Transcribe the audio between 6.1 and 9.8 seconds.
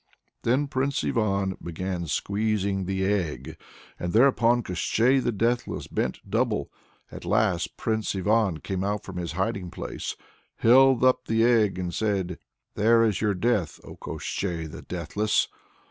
double. At last Prince Ivan came out from his hiding